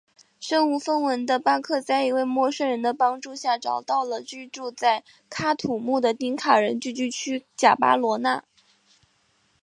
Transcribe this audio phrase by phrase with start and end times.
[0.39, 8.43] 身无分文的巴克在一位陌生人的帮助下找到了居住在喀土穆的丁卡人聚居区贾巴罗纳。